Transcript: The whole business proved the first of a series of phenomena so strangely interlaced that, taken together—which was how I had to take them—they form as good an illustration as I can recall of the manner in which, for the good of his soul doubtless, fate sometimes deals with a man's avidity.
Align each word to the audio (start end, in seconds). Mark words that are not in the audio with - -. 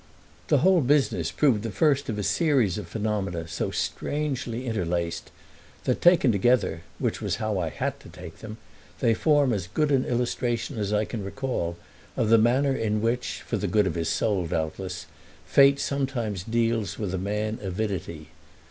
The 0.47 0.57
whole 0.65 0.81
business 0.81 1.31
proved 1.31 1.61
the 1.61 1.69
first 1.69 2.09
of 2.09 2.17
a 2.17 2.23
series 2.23 2.79
of 2.79 2.87
phenomena 2.87 3.47
so 3.47 3.69
strangely 3.69 4.65
interlaced 4.65 5.29
that, 5.83 6.01
taken 6.01 6.31
together—which 6.31 7.21
was 7.21 7.35
how 7.35 7.59
I 7.59 7.69
had 7.69 7.99
to 7.99 8.09
take 8.09 8.39
them—they 8.39 9.13
form 9.13 9.53
as 9.53 9.67
good 9.67 9.91
an 9.91 10.05
illustration 10.05 10.79
as 10.79 10.91
I 10.91 11.05
can 11.05 11.23
recall 11.23 11.77
of 12.17 12.29
the 12.29 12.39
manner 12.39 12.75
in 12.75 13.03
which, 13.03 13.43
for 13.45 13.57
the 13.57 13.67
good 13.67 13.85
of 13.85 13.93
his 13.93 14.09
soul 14.09 14.47
doubtless, 14.47 15.05
fate 15.45 15.79
sometimes 15.79 16.41
deals 16.41 16.97
with 16.97 17.13
a 17.13 17.19
man's 17.19 17.61
avidity. 17.61 18.29